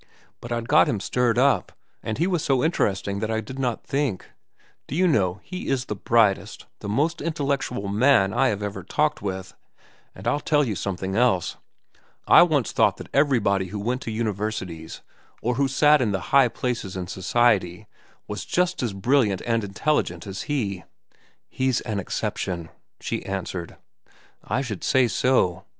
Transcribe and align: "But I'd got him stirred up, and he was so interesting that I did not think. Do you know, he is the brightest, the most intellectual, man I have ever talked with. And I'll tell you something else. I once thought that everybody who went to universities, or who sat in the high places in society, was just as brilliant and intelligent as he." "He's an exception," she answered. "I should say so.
"But 0.39 0.51
I'd 0.51 0.67
got 0.67 0.89
him 0.89 0.99
stirred 0.99 1.37
up, 1.37 1.73
and 2.01 2.17
he 2.17 2.25
was 2.25 2.43
so 2.43 2.63
interesting 2.63 3.19
that 3.19 3.29
I 3.29 3.39
did 3.39 3.59
not 3.59 3.83
think. 3.85 4.25
Do 4.87 4.95
you 4.95 5.07
know, 5.07 5.39
he 5.43 5.67
is 5.67 5.85
the 5.85 5.95
brightest, 5.95 6.65
the 6.79 6.89
most 6.89 7.21
intellectual, 7.21 7.87
man 7.87 8.33
I 8.33 8.47
have 8.47 8.63
ever 8.63 8.81
talked 8.81 9.21
with. 9.21 9.53
And 10.15 10.27
I'll 10.27 10.39
tell 10.39 10.63
you 10.63 10.73
something 10.73 11.15
else. 11.15 11.57
I 12.27 12.41
once 12.41 12.71
thought 12.71 12.97
that 12.97 13.09
everybody 13.13 13.67
who 13.67 13.77
went 13.79 14.01
to 14.01 14.09
universities, 14.11 15.01
or 15.39 15.53
who 15.53 15.67
sat 15.67 16.01
in 16.01 16.13
the 16.13 16.19
high 16.33 16.47
places 16.47 16.97
in 16.97 17.05
society, 17.05 17.85
was 18.27 18.43
just 18.43 18.81
as 18.81 18.93
brilliant 18.93 19.41
and 19.43 19.63
intelligent 19.63 20.25
as 20.25 20.41
he." 20.49 20.83
"He's 21.47 21.79
an 21.81 21.99
exception," 21.99 22.69
she 22.99 23.23
answered. 23.23 23.75
"I 24.43 24.61
should 24.61 24.83
say 24.83 25.07
so. 25.07 25.65